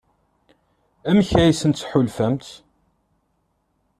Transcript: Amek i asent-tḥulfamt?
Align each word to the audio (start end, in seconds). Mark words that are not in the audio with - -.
Amek 1.09 1.29
i 1.33 1.41
asent-tḥulfamt? 1.51 2.47